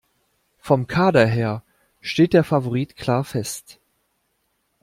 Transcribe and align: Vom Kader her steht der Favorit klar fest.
Vom 0.57 0.87
Kader 0.87 1.27
her 1.27 1.61
steht 2.01 2.33
der 2.33 2.43
Favorit 2.43 2.95
klar 2.95 3.23
fest. 3.23 3.77